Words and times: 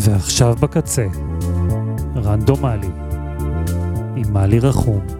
ועכשיו 0.00 0.54
בקצה, 0.60 1.06
רנדומלי, 2.16 2.88
עם 4.16 4.32
מלי 4.32 4.58
רחום. 4.58 5.17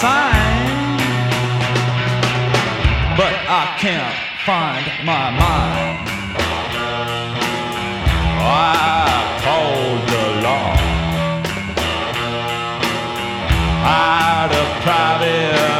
sign, 0.00 0.96
but 3.18 3.34
I 3.50 3.74
can't 3.82 4.14
find 4.46 4.86
my 5.04 5.26
mind. 5.42 5.98
I 8.40 9.08
called 9.44 10.02
the 10.12 10.26
law 10.46 10.72
I 13.82 14.18
out 14.38 14.52
of 14.60 14.68
private. 14.84 15.77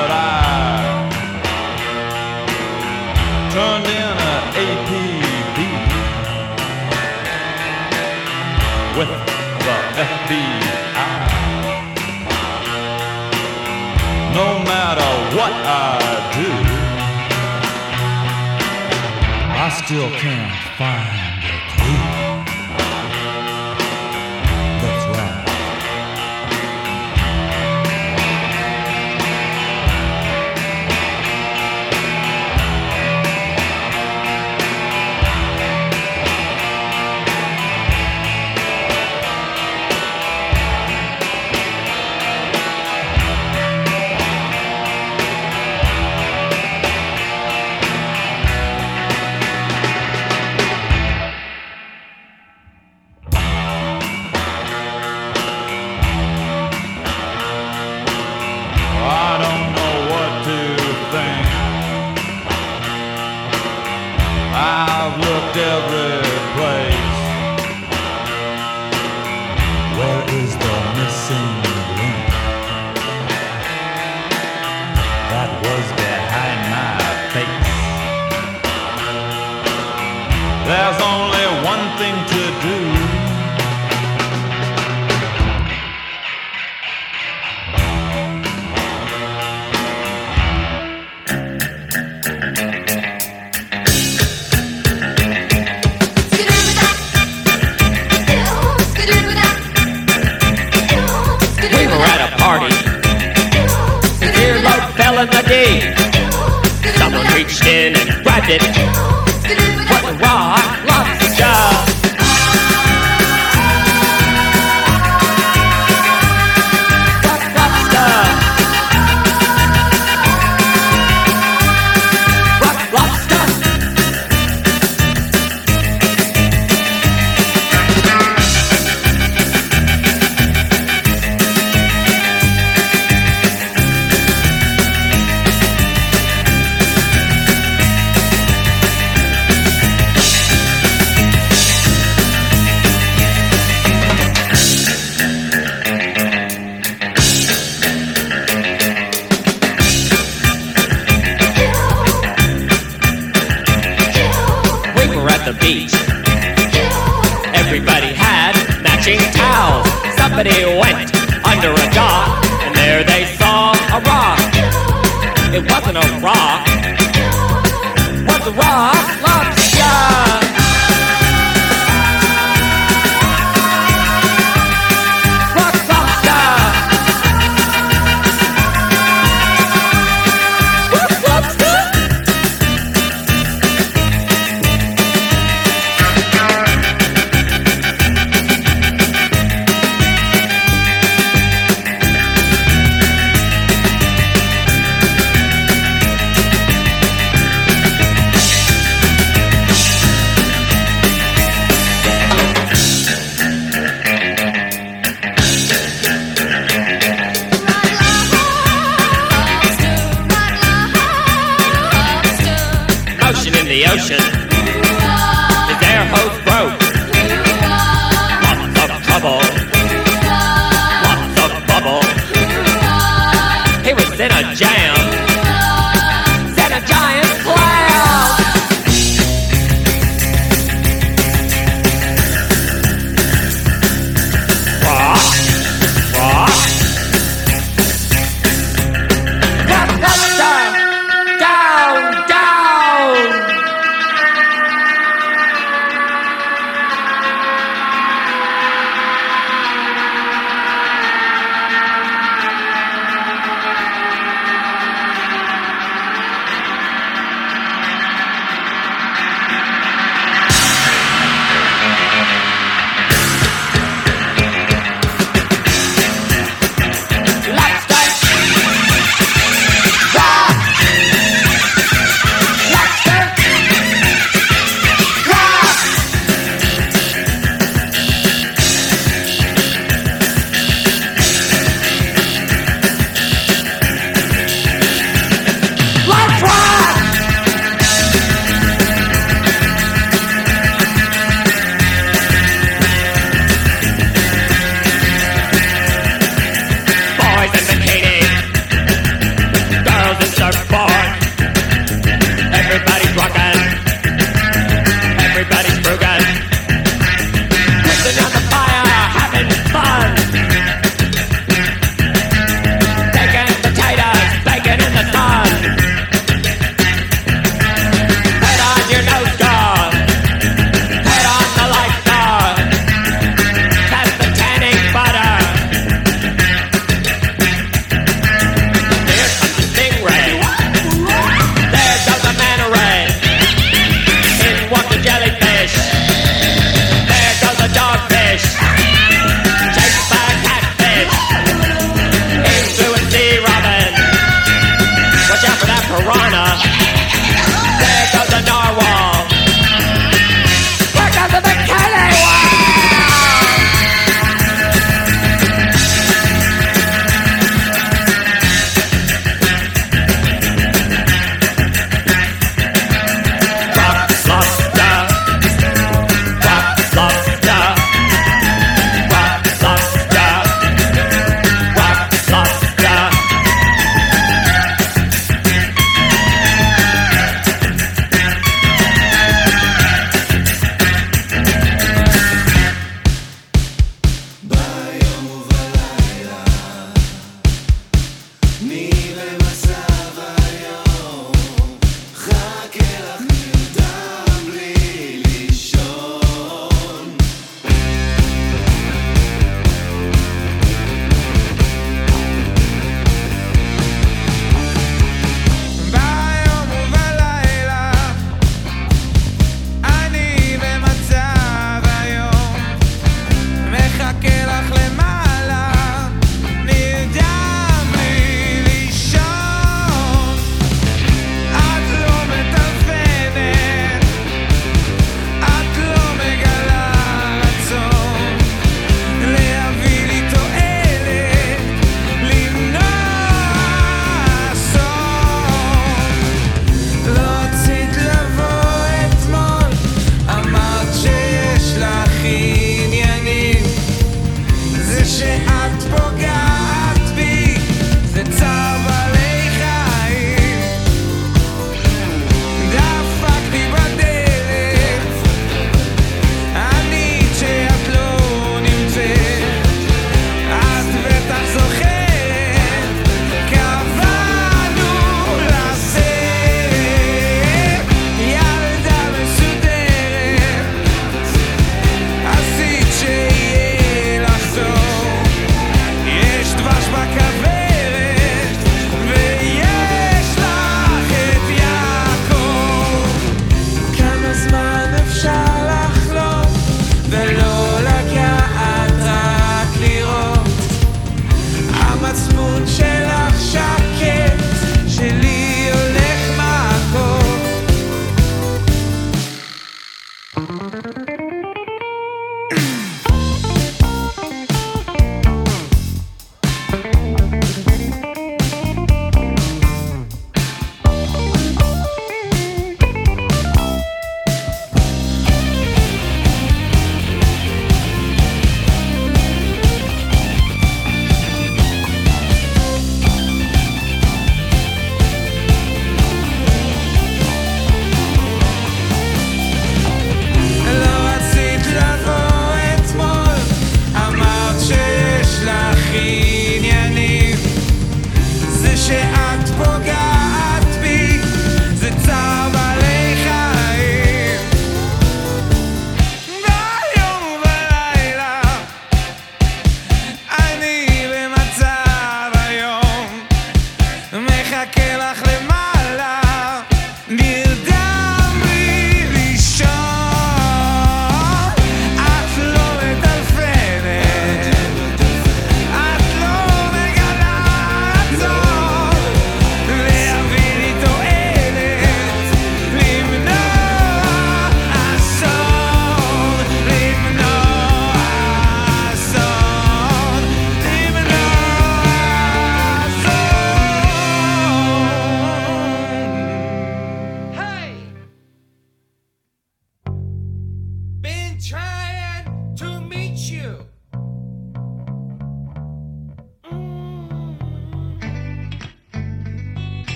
what 15.35 15.53
I 15.53 15.99
do, 16.33 16.49
I 19.53 19.69
still 19.85 20.11
can't 20.21 20.55
find. 20.79 21.18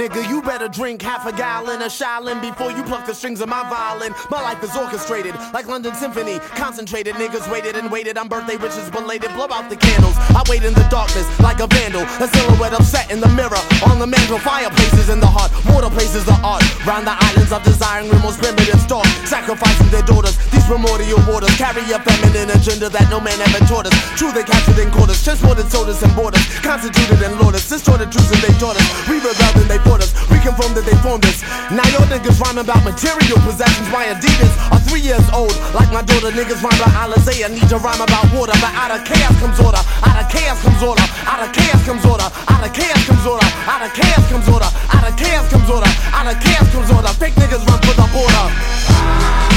Nigga, 0.00 0.24
you 0.30 0.40
better 0.40 0.66
drink 0.66 1.02
half 1.02 1.26
a 1.26 1.32
gallon 1.36 1.82
of 1.82 1.92
Shaolin 1.92 2.40
before 2.40 2.72
you 2.72 2.82
pluck 2.84 3.04
the 3.04 3.12
strings 3.12 3.42
of 3.42 3.50
my 3.50 3.68
violin. 3.68 4.16
My 4.30 4.40
life 4.40 4.64
is 4.64 4.74
orchestrated 4.74 5.36
like 5.52 5.68
London 5.68 5.92
Symphony. 5.92 6.38
Concentrated, 6.56 7.20
niggas 7.20 7.44
waited 7.52 7.76
and 7.76 7.92
waited 7.92 8.16
on 8.16 8.26
birthday 8.26 8.56
wishes 8.56 8.88
belated. 8.88 9.28
Blow 9.36 9.44
out 9.52 9.68
the 9.68 9.76
candles. 9.76 10.16
I 10.32 10.40
wait 10.48 10.64
in 10.64 10.72
the 10.72 10.88
darkness 10.88 11.28
like 11.40 11.60
a 11.60 11.66
vandal. 11.66 12.08
A 12.16 12.26
silhouette 12.32 12.72
upset 12.72 13.12
in 13.12 13.20
the 13.20 13.28
mirror. 13.36 13.60
On 13.92 13.98
the 13.98 14.06
mantle, 14.06 14.38
fireplaces 14.38 15.10
in 15.10 15.20
the 15.20 15.28
heart. 15.28 15.52
Mortal 15.68 15.92
places 15.92 16.24
of 16.24 16.40
art. 16.40 16.64
Round 16.88 17.04
the 17.04 17.12
islands 17.12 17.52
of 17.52 17.60
desiring 17.62 18.08
the 18.08 18.16
most 18.24 18.40
primitive 18.40 18.80
stalk. 18.80 19.04
Sacrificing 19.28 19.92
their 19.92 20.08
daughters. 20.08 20.40
These 20.48 20.64
primordial 20.64 21.20
waters 21.28 21.52
carry 21.60 21.84
a 21.92 22.00
feminine 22.00 22.48
agenda 22.56 22.88
that 22.88 23.04
no 23.12 23.20
man 23.20 23.36
ever 23.36 23.60
taught 23.68 23.84
us. 23.84 23.92
True, 24.16 24.32
they 24.32 24.48
captured 24.48 24.80
in 24.80 24.88
quarters. 24.96 25.20
Transported 25.20 25.68
sodas 25.68 26.00
and 26.00 26.16
borders. 26.16 26.40
Constituted 26.64 27.20
and 27.20 27.36
lauders. 27.36 27.68
Distorted 27.68 28.08
truths 28.08 28.32
and 28.32 28.40
they 28.40 28.56
taught 28.56 28.80
us. 28.80 28.88
We 29.04 29.20
rebelled 29.20 29.60
and 29.60 29.68
they 29.68 29.76
us. 29.98 30.14
We 30.30 30.38
confirmed 30.38 30.78
that 30.78 30.86
they 30.86 30.94
formed 31.02 31.26
us. 31.26 31.42
Now 31.74 31.82
your 31.90 32.06
niggas 32.06 32.38
rhyme 32.38 32.62
about 32.62 32.86
material 32.86 33.38
possessions. 33.42 33.90
My 33.90 34.06
Adidas 34.14 34.54
are 34.70 34.78
three 34.86 35.02
years 35.02 35.26
old. 35.34 35.50
Like 35.74 35.90
my 35.90 36.06
daughter, 36.06 36.30
niggas 36.30 36.62
rhyme 36.62 36.78
about 36.78 36.94
Alizé. 37.10 37.42
need 37.50 37.66
to 37.66 37.78
rhyme 37.82 37.98
about 37.98 38.30
water. 38.30 38.54
But 38.62 38.70
out 38.78 38.94
of 38.94 39.02
chaos 39.02 39.34
comes 39.42 39.58
order. 39.58 39.82
Out 40.06 40.18
of 40.22 40.26
chaos 40.30 40.62
comes 40.62 40.82
order. 40.86 41.06
Out 41.26 41.42
of 41.42 41.50
chaos 41.50 41.82
comes 41.82 42.04
order. 42.06 42.28
Out 42.46 42.62
of 42.62 42.70
chaos 42.70 43.02
comes 43.10 43.26
order. 43.26 43.48
Out 43.66 43.82
of 43.82 43.90
chaos 43.98 44.24
comes 44.30 44.46
order. 44.46 44.70
Out 44.70 45.04
of 45.10 45.14
chaos 45.18 45.46
comes 45.50 45.68
order. 45.70 45.90
Out 46.14 46.26
of 46.30 46.36
chaos 46.38 46.68
comes 46.70 46.90
order. 46.94 47.10
Fake 47.18 47.34
niggas 47.34 47.66
run 47.66 47.80
for 47.82 47.94
the 47.98 48.06
border. 48.14 49.49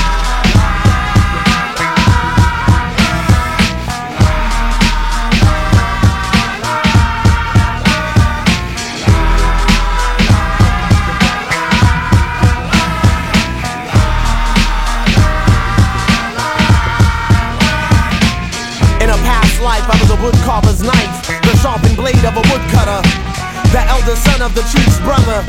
The 24.13 24.29
son 24.29 24.45
of 24.45 24.53
the 24.53 24.61
chief's 24.69 25.01
brother, 25.01 25.41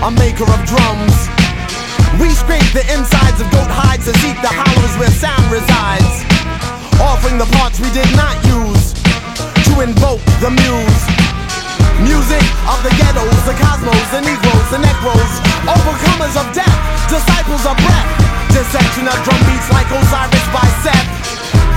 a 0.00 0.10
maker 0.16 0.48
of 0.48 0.60
drums. 0.64 1.16
We 2.16 2.32
scrape 2.32 2.64
the 2.72 2.80
insides 2.88 3.36
of 3.36 3.52
goat 3.52 3.68
hides 3.68 4.08
to 4.08 4.16
seek 4.24 4.32
the 4.40 4.48
hollows 4.48 4.96
where 4.96 5.12
sound 5.12 5.44
resides, 5.52 6.24
offering 6.96 7.36
the 7.36 7.44
parts 7.60 7.76
we 7.76 7.92
did 7.92 8.08
not 8.16 8.32
use 8.48 8.96
to 9.68 9.84
invoke 9.84 10.24
the 10.40 10.48
muse. 10.48 11.04
Music 12.00 12.40
of 12.64 12.80
the 12.80 12.96
ghettos, 12.96 13.28
the 13.44 13.52
cosmos, 13.60 14.08
the 14.08 14.24
negroes, 14.24 14.66
the 14.72 14.80
necros, 14.80 15.32
overcomers 15.68 16.40
of 16.40 16.48
death, 16.56 16.80
disciples 17.12 17.68
of 17.68 17.76
breath, 17.76 18.08
dissection 18.56 19.04
of 19.04 19.20
drum 19.20 19.40
beats 19.44 19.68
like 19.68 19.84
Osiris 19.92 20.48
by 20.48 20.64
Seth 20.80 21.20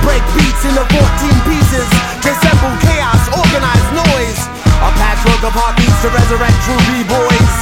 break 0.04 0.24
beats 0.36 0.64
into 0.68 0.84
14 0.84 1.48
pieces. 1.48 1.88
Dissemble 2.20 2.76
chaos, 2.84 3.24
organize 3.32 3.88
noise. 3.96 4.53
A 4.84 4.90
patchwork 5.00 5.40
of 5.40 5.56
heartbeats 5.56 5.96
to 6.04 6.12
resurrect 6.12 6.52
true 6.68 6.76
B-boys. 6.92 7.52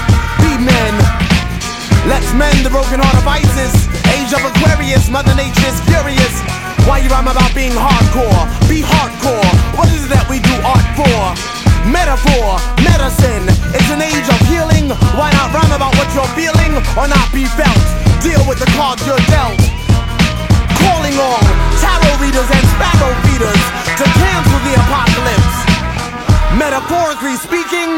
Be 0.42 0.58
men. 0.58 0.94
Let's 2.10 2.34
mend 2.34 2.66
the 2.66 2.70
broken 2.74 2.98
heart 2.98 3.14
of 3.14 3.22
ISIS. 3.22 3.86
Age 4.10 4.34
of 4.34 4.42
Aquarius, 4.42 5.06
Mother 5.06 5.30
Nature 5.38 5.70
is 5.70 5.78
furious. 5.86 6.34
Why 6.82 6.98
you 6.98 7.06
rhyme 7.14 7.30
about 7.30 7.54
being 7.54 7.70
hardcore? 7.78 8.42
Be 8.66 8.82
hardcore. 8.82 9.50
What 9.78 9.86
is 9.94 10.02
it 10.02 10.10
that 10.10 10.26
we 10.26 10.42
do 10.42 10.54
art 10.66 10.82
for? 10.98 11.22
Metaphor, 11.86 12.58
medicine. 12.82 13.46
It's 13.70 13.90
an 13.94 14.02
age 14.02 14.26
of 14.26 14.38
healing. 14.50 14.90
Why 15.14 15.30
not 15.38 15.54
rhyme 15.54 15.70
about 15.70 15.94
what 15.94 16.10
you're 16.10 16.32
feeling 16.34 16.74
or 16.98 17.06
not 17.06 17.30
be 17.30 17.46
felt? 17.54 17.86
Deal 18.18 18.42
with 18.50 18.58
the 18.58 18.70
cards 18.74 19.06
you're 19.06 19.22
dealt 19.30 19.62
calling 20.82 21.14
all 21.14 21.42
tarot 21.78 22.18
readers 22.18 22.50
and 22.50 22.64
sparrow 22.74 23.14
feeders 23.22 23.62
to 23.94 24.04
cancel 24.18 24.58
the 24.66 24.74
apocalypse. 24.74 25.61
Metaphorically 26.58 27.36
speaking, 27.36 27.92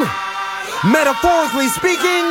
metaphorically 0.84 1.68
speaking. 1.68 2.24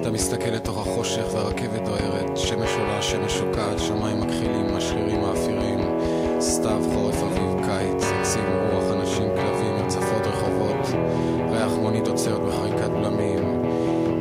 אתה 0.00 0.10
מסתכל 0.10 0.50
לתוך 0.50 0.78
החושך 0.86 1.24
והרכבת 1.32 1.82
דוהרת, 1.84 2.36
שמש 2.36 2.70
עולה, 2.78 3.02
שמש 3.02 3.32
שוקעת, 3.32 3.78
שמיים 3.78 4.20
מכחילים, 4.20 4.76
משחירים 4.76 5.20
מאפירים, 5.20 5.80
סתיו, 6.40 6.82
חורף, 6.94 7.22
אביב, 7.22 7.66
קיץ, 7.66 8.04
עצים, 8.20 8.44
רוח, 8.72 8.84
אנשים, 8.92 9.28
כלבים, 9.34 9.74
הצפות 9.86 10.26
רחובות, 10.26 10.86
ריח 11.50 11.72
מונית 11.72 12.08
עוצרת 12.08 12.40
בחריקת 12.40 12.90
בלמים. 12.90 13.64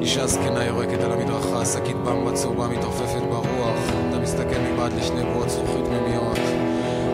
אישה 0.02 0.28
זקנה 0.28 0.66
יורקת 0.66 1.00
על 1.04 1.12
המדרכה, 1.12 1.66
שקית 1.66 1.98
במבה 1.98 2.34
צהובה 2.34 2.68
מתעופפת 2.68 3.22
ברוח. 3.30 3.97
מסתכל 4.28 4.60
מבעד 4.60 4.94
לשני 4.94 5.24
בועות 5.24 5.50
זכוכית 5.50 5.88
מימיות. 5.88 6.38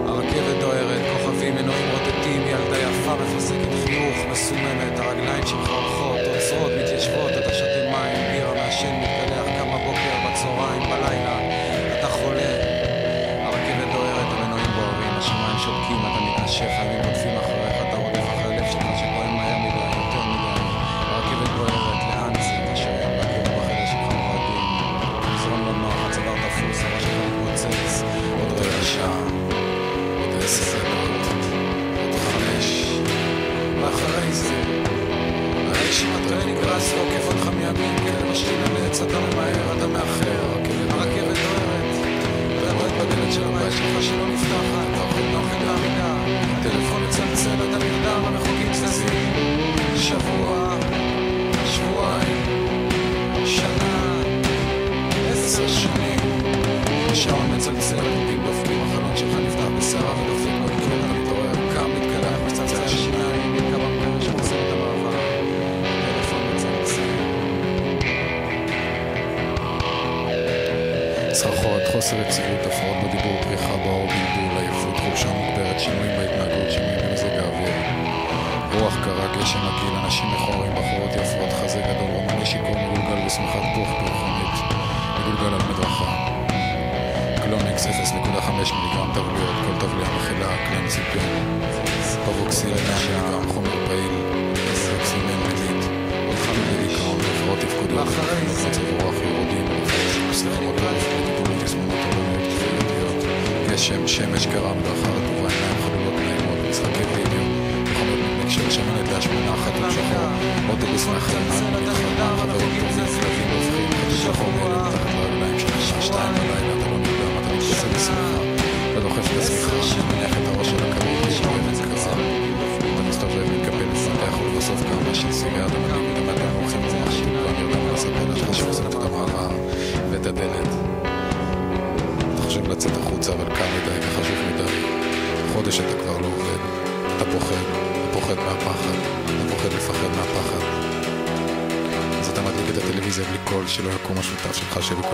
הרכבת 0.05 0.59
דוהרת, 0.59 1.01
כוכבים, 1.13 1.55
מנועים 1.55 1.89
רוטטים, 1.91 2.41
ילדה 2.41 2.77
יפה 2.77 3.15
מפסקת 3.15 3.73
חיוך, 3.85 4.17
מסוממת, 4.31 4.99
הרגליים 4.99 5.47
שלך 5.47 5.69
הולכות, 5.69 6.19
עוצרות, 6.33 6.71
מתיישבות, 6.81 7.31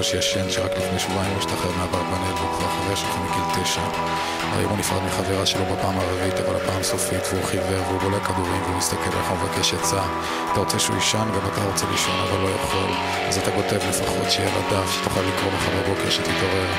שלך 0.09 0.23
שבקושי 0.23 0.39
ישן, 0.39 0.49
שרק 0.49 0.71
לפני 0.77 0.99
שבועיים 0.99 1.31
הוא 1.31 1.39
השתחרר 1.39 1.71
מהברבנל 1.77 2.33
והוא 2.37 2.51
כבר 2.57 2.67
חבר 2.67 2.95
שלך 2.95 3.15
מגיל 3.25 3.63
תשע. 3.63 3.81
היום 4.57 4.69
הוא 4.69 4.77
נפרד 4.77 5.03
מחברה 5.03 5.45
שלו 5.45 5.65
בפעם 5.65 5.99
הרביעית, 5.99 6.39
אבל 6.39 6.55
הפעם 6.55 6.83
סופית, 6.83 7.23
והוא 7.31 7.43
חיוור, 7.43 7.81
והוא 7.87 7.99
בולע 8.01 8.19
כדורים, 8.19 8.61
והוא 8.63 8.77
מסתכל 8.77 9.11
עליך 9.13 9.31
ומבקש 9.31 9.73
עצה. 9.73 10.03
אתה 10.51 10.59
רוצה 10.59 10.79
שהוא 10.79 10.95
יישן, 10.95 11.27
גם 11.35 11.43
אתה 11.53 11.65
רוצה 11.65 11.85
לישון, 11.91 12.15
אבל 12.25 12.39
לא 12.43 12.49
יכול. 12.49 12.91
אז 13.27 13.37
אתה 13.37 13.51
כותב 13.51 13.79
לפחות 13.89 14.31
שיהיה 14.31 14.49
לדף, 14.57 14.89
שתוכל 14.93 15.21
לקרוא 15.21 15.51
מחר 15.55 15.71
בבוקר, 15.81 16.09
שתתעורר. 16.09 16.69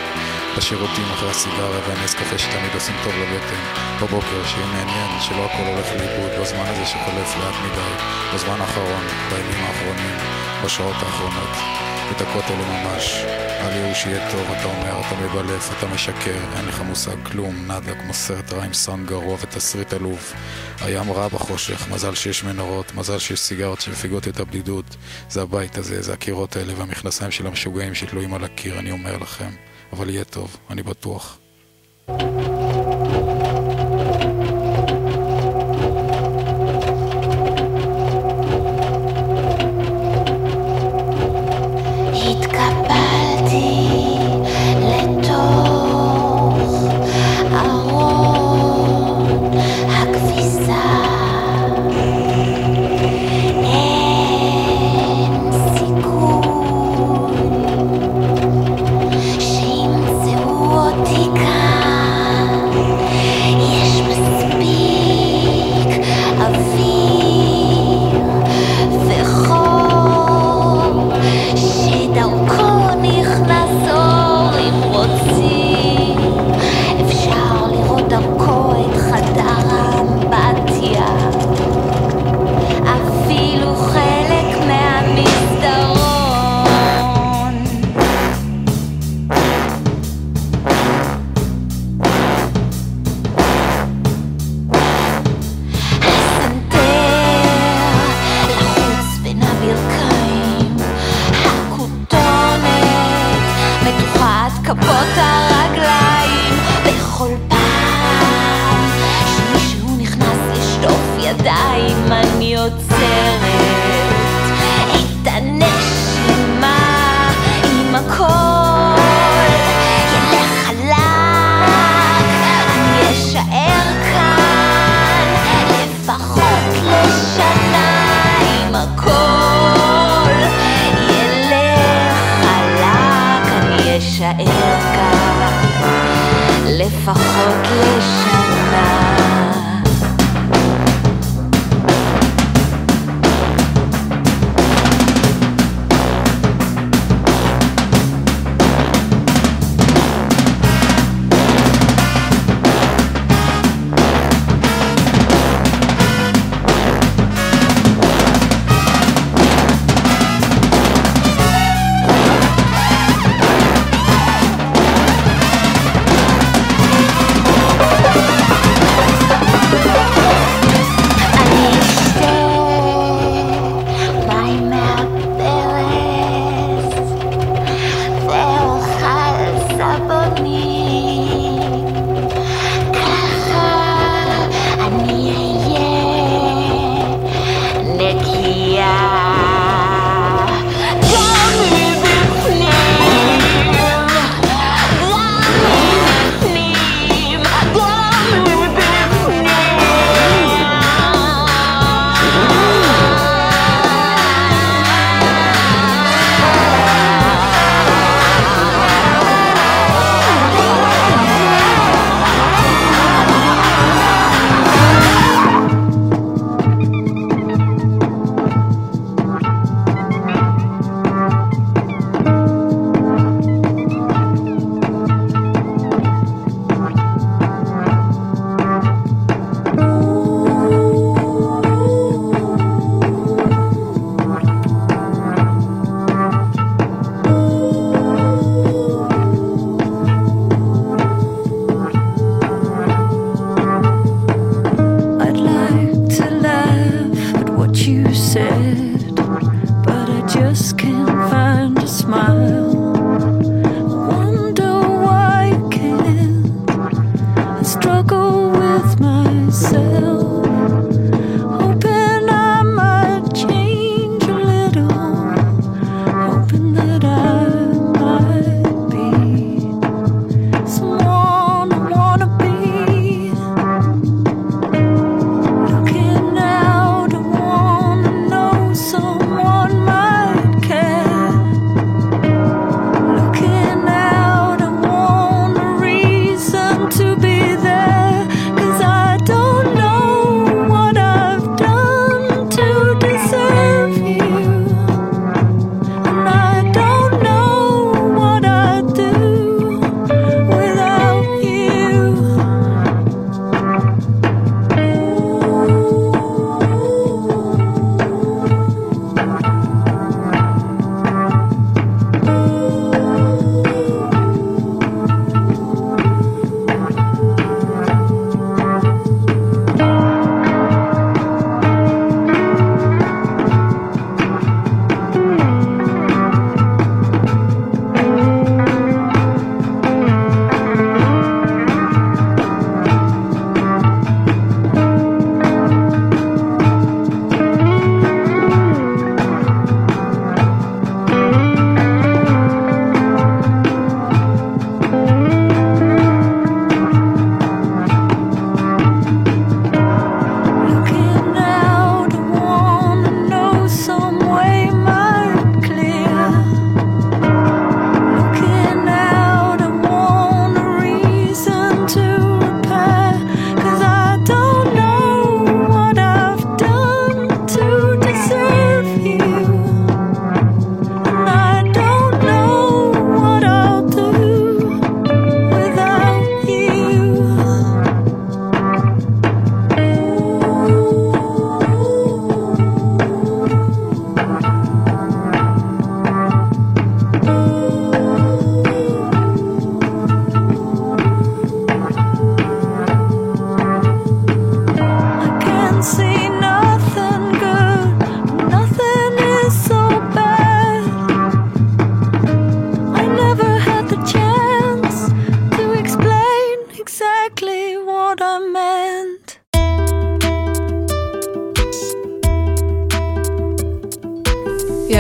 בשירותים 0.57 1.09
אחרי 1.15 1.31
הסיגריה 1.31 1.81
והנס 1.89 2.15
קפה 2.15 2.39
שתמיד 2.39 2.75
עושים 2.75 2.97
טוב 3.05 3.13
לבטן. 3.23 3.63
בבוקר, 4.03 4.41
שיהיה 4.47 4.67
מעניין, 4.67 5.11
שלא 5.21 5.45
הכל 5.45 5.67
הולך 5.73 5.89
לאיבוד, 5.99 6.31
בזמן 6.41 6.67
הזה 6.67 6.85
שחולף 6.87 7.37
לאט 7.39 7.55
מדי, 7.65 7.93
בזמן 8.35 8.61
האחרון, 8.61 9.05
בימים 9.31 9.65
האחרונים, 9.65 10.17
בשעות 10.65 10.97
האחרונות. 11.03 11.90
בדקות 12.11 12.45
אלה 12.51 12.85
ממש. 12.85 13.25
על 13.61 13.77
ייאוש 13.77 14.07
יהיה 14.07 14.31
טוב, 14.31 14.41
אתה 14.41 14.65
אומר, 14.65 15.01
אתה 15.01 15.15
מבלף, 15.21 15.79
אתה 15.79 15.87
משקר, 15.87 16.41
אין 16.57 16.67
לך 16.67 16.81
מושג 16.81 17.25
כלום, 17.25 17.67
נאדה 17.67 17.95
כמו 17.95 18.15
סרט 18.15 18.53
רע 18.53 18.65
עם 18.65 18.73
סאונד 18.73 19.09
גרוע 19.09 19.37
ותסריט 19.41 19.93
עלוב. 19.93 20.33
הים 20.81 21.13
רע 21.13 21.29
בחושך, 21.29 21.89
מזל 21.91 22.15
שיש 22.15 22.45
מנורות, 22.45 22.95
מזל 22.95 23.19
שיש 23.19 23.41
סיגרות 23.41 23.81
שמפיגות 23.81 24.29
את 24.29 24.41
הבדידות. 24.41 24.97
זה 25.29 25.43
הבית 25.43 25.79
הזה, 25.79 26.03
זה 26.03 26.13
הקירות 26.13 26.57
האלה 26.57 26.73
והמכנסיים 26.77 27.31
של 27.31 27.47
המשוגעים 27.47 27.95
שתלויים 27.95 28.35
על 28.35 28.45
הקיר, 28.45 28.79
אני 28.79 28.91
אומר 28.91 29.17
לכם. 29.19 29.51
אבל 29.93 30.11
יהיה 30.11 30.25
טוב, 30.25 30.57
אני 30.71 30.83
בטוח. 30.83 31.39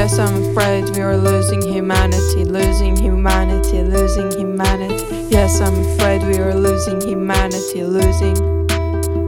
Yes, 0.00 0.18
I'm 0.18 0.42
afraid 0.44 0.88
we 0.96 1.02
are 1.02 1.14
losing 1.14 1.60
humanity, 1.60 2.46
losing 2.46 2.96
humanity, 2.96 3.82
losing 3.82 4.30
humanity. 4.30 5.26
Yes, 5.28 5.60
I'm 5.60 5.78
afraid 5.78 6.22
we 6.22 6.38
are 6.38 6.54
losing 6.54 7.02
humanity, 7.02 7.84
losing, 7.84 8.34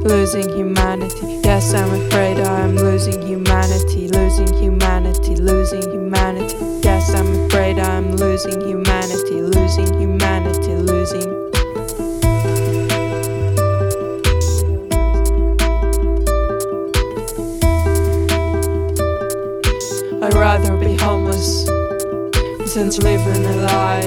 losing 0.01 0.49
humanity. 0.49 1.43
Yes, 1.45 1.75
I'm 1.75 1.93
afraid 2.07 2.39
I 2.41 2.61
am 2.61 2.75
losing 2.77 3.21
humanity, 3.21 4.09
losing 4.09 4.51
humanity, 4.55 5.37
losing 5.37 5.83
humanity. 5.83 6.57
Yes, 6.83 7.15
I'm 7.15 7.29
afraid 7.45 7.79
I 7.79 7.97
am 7.97 8.17
losing 8.17 8.59
humanity, 8.63 9.43
losing 9.43 9.93
humanity, 10.01 10.75
losing. 10.75 11.52
Rather 20.43 20.77
be 20.77 20.97
homeless 20.97 21.67
than 22.75 22.91
to 22.91 23.01
live 23.03 23.25
in 23.29 23.45
a 23.45 23.57
lie. 23.59 24.03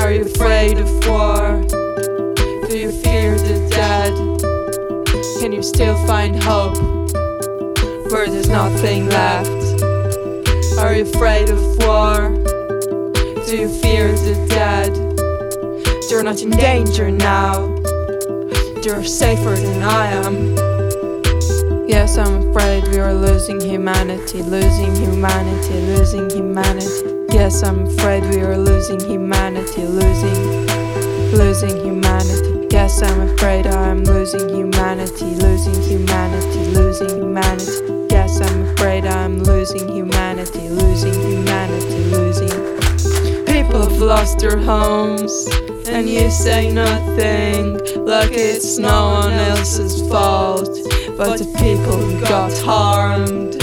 Are 0.00 0.12
you 0.12 0.22
afraid 0.22 0.78
of 0.80 0.90
war? 1.06 1.62
Do 2.66 2.76
you 2.76 2.90
fear 2.90 3.38
the 3.38 3.68
dead? 3.70 4.14
Can 5.40 5.52
you 5.52 5.62
still 5.62 5.94
find 6.08 6.42
hope 6.42 6.76
where 8.10 8.28
there's 8.28 8.48
nothing 8.48 9.08
left? 9.08 9.80
Are 10.76 10.92
you 10.92 11.02
afraid 11.02 11.50
of 11.50 11.62
war? 11.86 12.30
Do 13.46 13.56
you 13.56 13.68
fear 13.68 14.10
the 14.10 14.34
dead? 14.48 14.90
You're 16.10 16.24
not 16.24 16.42
in 16.42 16.50
danger 16.50 17.12
now. 17.12 17.76
You're 18.82 19.04
safer 19.04 19.54
than 19.54 19.84
I 19.84 20.06
am. 20.08 20.65
Yes, 21.96 22.18
I'm 22.18 22.50
afraid 22.50 22.86
we 22.88 22.98
are 22.98 23.14
losing 23.14 23.58
humanity, 23.58 24.42
losing 24.42 24.94
humanity, 24.96 25.80
losing 25.80 26.28
humanity. 26.28 27.24
Yes, 27.32 27.62
I'm 27.62 27.86
afraid 27.86 28.22
we 28.24 28.42
are 28.42 28.58
losing 28.58 29.00
humanity, 29.00 29.80
losing, 29.86 30.66
losing 31.32 31.74
humanity. 31.82 32.68
Yes, 32.70 33.00
I'm 33.02 33.22
afraid 33.22 33.66
I 33.66 33.88
am 33.88 34.04
losing 34.04 34.46
humanity, 34.50 35.24
losing 35.24 35.82
humanity, 35.84 36.66
losing 36.76 37.08
humanity. 37.08 38.06
Yes, 38.10 38.42
I'm 38.42 38.66
afraid 38.68 39.06
I 39.06 39.22
am 39.22 39.42
losing 39.42 39.88
humanity, 39.88 40.68
losing 40.68 41.14
humanity, 41.14 41.98
losing. 42.10 43.46
People 43.46 43.88
have 43.88 44.02
lost 44.02 44.40
their 44.40 44.58
homes, 44.58 45.48
and 45.88 46.06
you 46.06 46.30
say 46.30 46.70
nothing, 46.70 47.80
like 48.04 48.32
it's 48.32 48.76
no 48.76 49.12
one 49.22 49.32
else's 49.32 50.06
fault 50.10 50.85
but 51.16 51.38
the 51.38 51.46
people 51.58 51.96
who 51.96 52.20
got 52.20 52.52
harmed. 52.58 53.56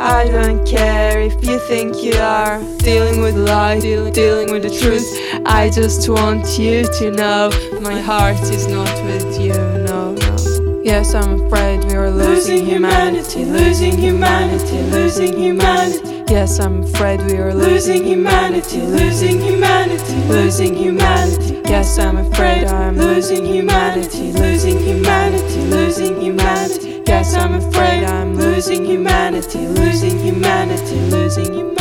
I 0.00 0.28
don't 0.28 0.66
care 0.66 1.20
if 1.20 1.34
you 1.44 1.58
think 1.60 1.96
you 2.02 2.14
are 2.14 2.60
dealing 2.78 3.20
with 3.20 3.36
lies, 3.36 3.82
dealing, 3.82 4.12
dealing 4.12 4.52
with 4.52 4.62
the 4.62 4.70
truth. 4.70 5.06
I 5.46 5.70
just 5.70 6.08
want 6.08 6.58
you 6.58 6.84
to 6.98 7.10
know 7.10 7.50
my 7.80 8.00
heart 8.00 8.40
is 8.42 8.66
not 8.66 8.92
with 9.04 9.40
you. 9.40 9.52
No, 9.52 10.12
no. 10.14 10.82
Yes, 10.82 11.14
I'm 11.14 11.42
afraid 11.42 11.84
we 11.84 11.94
are 11.94 12.10
losing, 12.10 12.64
humanity, 12.64 13.44
losing 13.44 13.98
humanity, 13.98 14.82
losing 14.90 15.36
humanity. 15.36 16.24
Yes, 16.28 16.58
I'm 16.60 16.82
afraid 16.82 17.20
we 17.22 17.36
are 17.36 17.54
losing 17.54 18.04
humanity, 18.04 18.80
losing 18.82 19.40
humanity, 19.40 20.14
losing 20.28 20.74
humanity. 20.74 21.60
Yes, 21.66 21.98
I'm 21.98 22.16
afraid 22.16 22.66
I'm 22.66 22.96
losing 22.96 23.44
humanity, 23.44 24.32
losing 24.32 24.78
humanity, 24.78 25.60
losing 25.64 26.20
humanity. 26.20 26.87
Yes, 27.08 27.34
I'm 27.34 27.54
afraid 27.54 28.04
I'm 28.04 28.36
losing 28.36 28.84
humanity, 28.84 29.66
losing 29.66 30.18
humanity, 30.18 31.00
losing 31.08 31.54
humanity. 31.54 31.78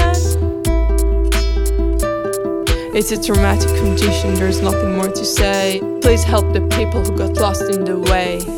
It's 2.98 3.12
a 3.12 3.22
traumatic 3.22 3.76
condition, 3.76 4.36
there's 4.36 4.62
nothing 4.62 4.96
more 4.96 5.10
to 5.10 5.26
say. 5.26 5.82
Please 6.02 6.24
help 6.24 6.54
the 6.54 6.62
people 6.78 7.04
who 7.04 7.18
got 7.18 7.34
lost 7.36 7.64
in 7.64 7.84
the 7.84 8.00
way. 8.00 8.57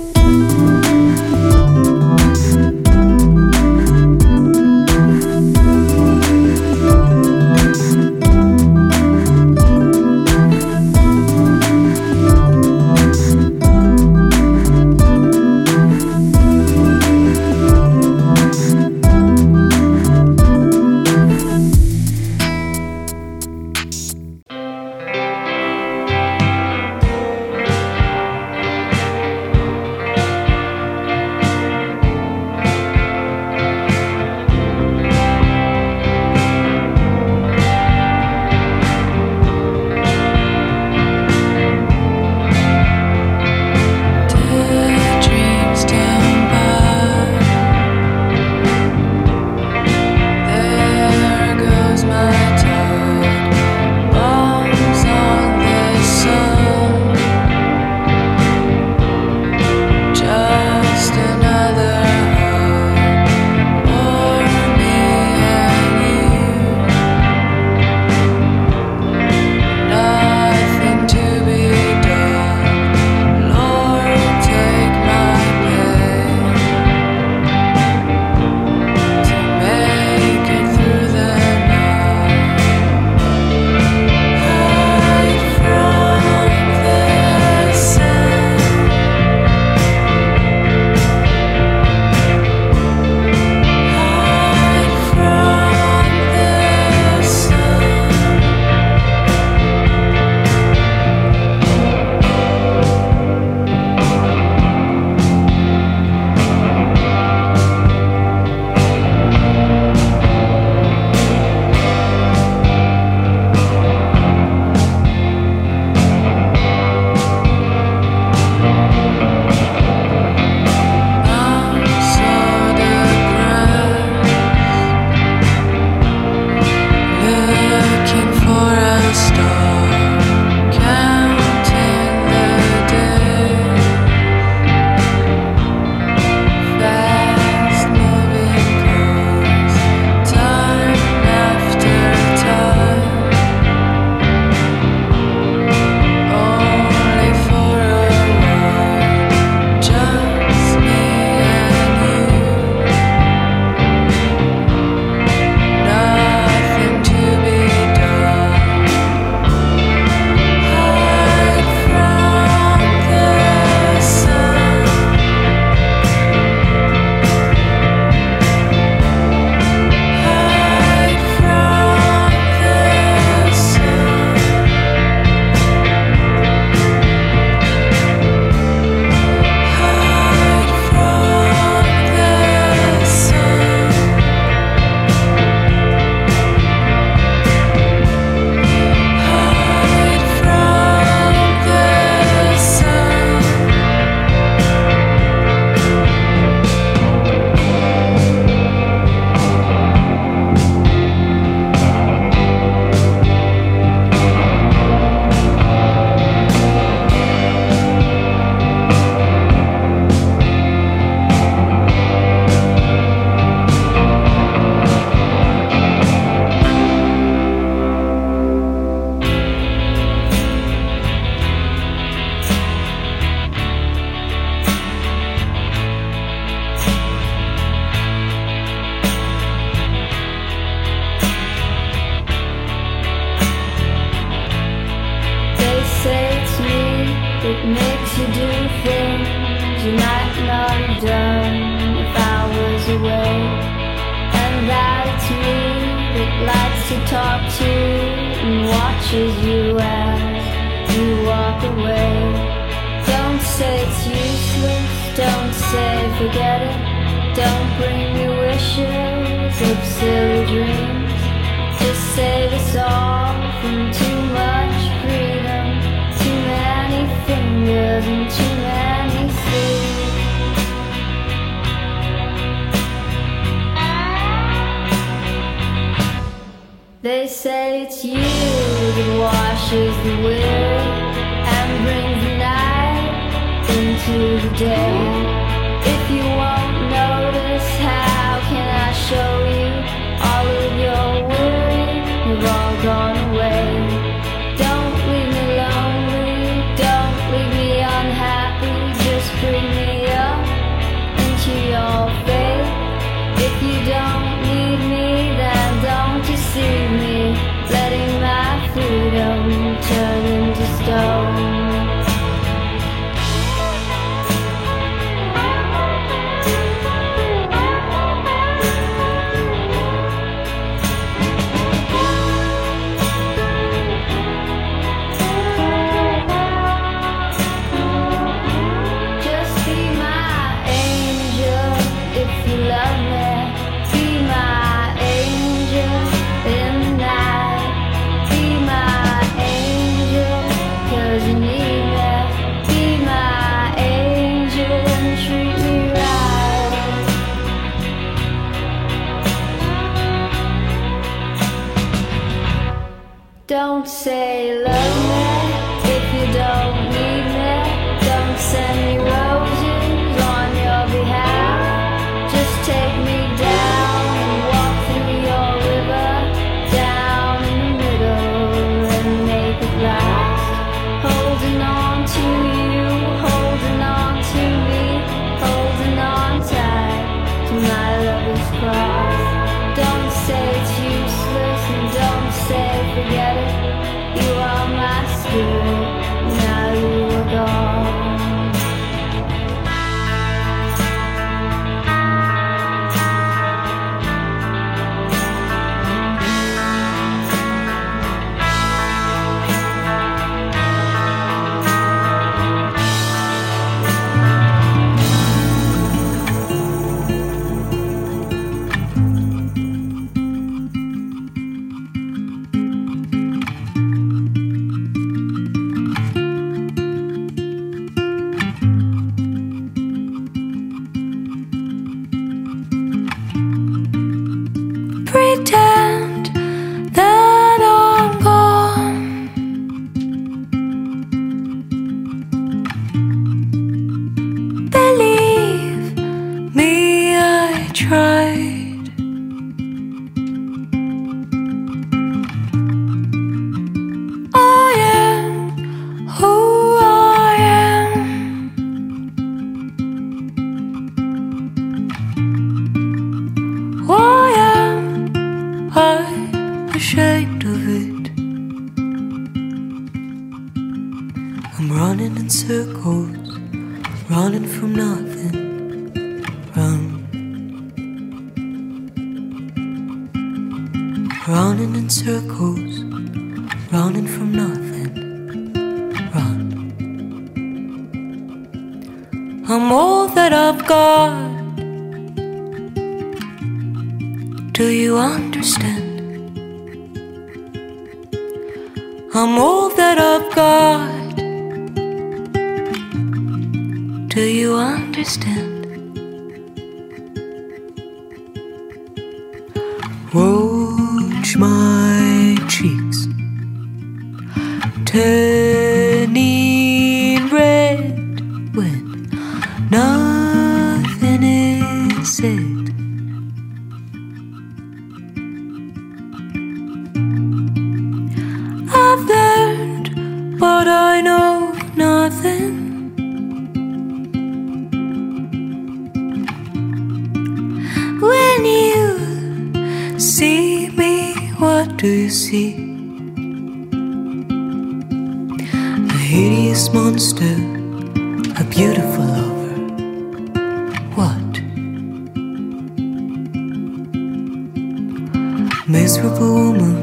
miserable 545.69 546.33
woman, 546.33 546.77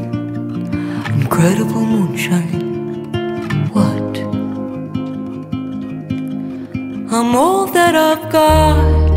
incredible 1.21 1.85
moonshine. 1.85 3.11
What? 3.73 4.13
I'm 7.13 7.35
all 7.35 7.67
that 7.67 7.97
I've 7.97 8.31
got. 8.31 9.11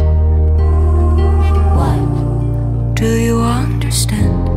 What? 1.78 2.96
Do 2.96 3.10
you 3.28 3.38
understand? 3.42 4.50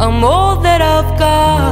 I'm 0.00 0.24
all 0.24 0.56
that 0.62 0.80
I've 0.80 1.18
got. 1.18 1.65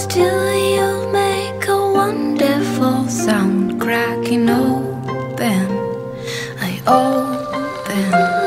Still, 0.00 0.54
you 0.54 1.12
make 1.12 1.68
a 1.68 1.92
wonderful 1.92 3.06
sound 3.06 3.78
cracking 3.78 4.48
open. 4.48 5.68
I 6.58 6.80
open. 6.86 8.39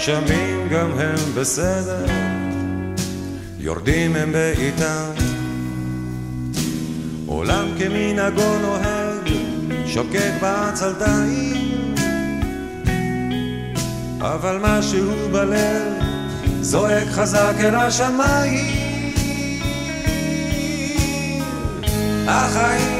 הגשמים 0.00 0.68
גם 0.68 0.90
הם 0.98 1.34
בסדר 1.34 2.06
יורדים 3.58 4.16
הם 4.16 4.32
בעיטם 4.32 5.12
עולם 7.26 7.68
כמנהגו 7.78 8.58
נוהג 8.62 9.32
שוקק 9.86 10.32
בעצלתיים 10.40 11.94
אבל 14.20 14.58
משהו 14.62 15.12
בלב 15.32 15.82
זועק 16.60 17.08
חזק 17.08 17.54
אל 17.60 17.74
השמיים. 17.74 18.80
החיים 22.28 22.99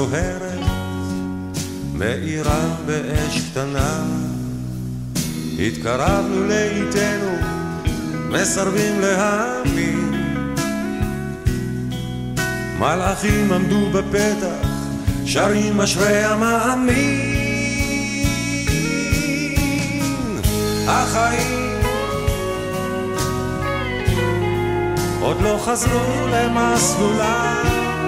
זוהרת 0.00 0.60
מאירה 1.94 2.76
באש 2.86 3.40
קטנה. 3.50 4.02
התקרבנו 5.58 6.46
לאיתנו 6.46 7.32
מסרבים 8.28 9.00
להאמין. 9.00 10.10
מלאכים 12.78 13.52
עמדו 13.52 13.90
בפתח 13.90 14.68
שרים 15.26 15.80
אשרי 15.80 16.24
המאמין. 16.24 17.30
החיים 20.88 21.80
עוד 25.20 25.40
לא 25.40 25.58
חזרו 25.64 26.26
למסלולם 26.32 27.99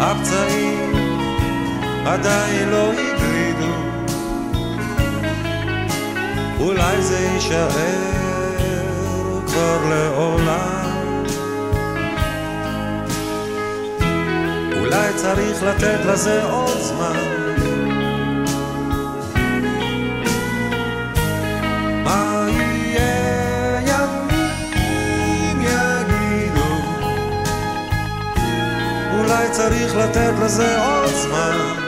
הפצעים 0.00 0.92
עדיין 2.06 2.68
לא 2.68 2.92
הגלידו 2.92 3.74
אולי 6.60 7.02
זה 7.02 7.18
יישאר 7.18 7.68
כבר 9.46 9.78
לעולם. 9.90 11.04
אולי 14.80 15.12
צריך 15.16 15.62
לתת 15.62 15.98
לזה 16.06 16.44
עוד 16.44 16.78
זמן 16.80 17.29
אולי 29.40 29.52
צריך 29.52 29.96
לתת 29.96 30.32
לזה 30.44 30.84
עוד 30.84 31.06
זמן 31.06 31.79